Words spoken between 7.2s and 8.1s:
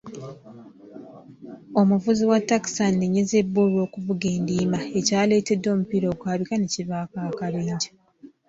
akabenje.